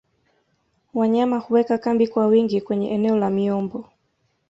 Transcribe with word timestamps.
wanyama 0.93 1.37
huweka 1.37 1.77
kambi 1.77 2.07
kwa 2.07 2.27
wingi 2.27 2.61
kwenye 2.61 2.89
eneo 2.89 3.17
la 3.17 3.29
miombo 3.29 3.85